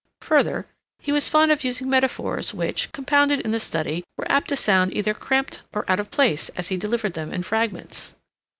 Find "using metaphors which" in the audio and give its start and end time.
1.63-2.91